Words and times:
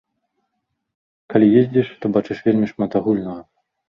Калі 1.33 1.47
ездзіш, 1.61 1.87
то 2.05 2.11
бачыш 2.15 2.37
вельмі 2.47 2.71
шмат 2.73 2.91
агульнага. 3.01 3.37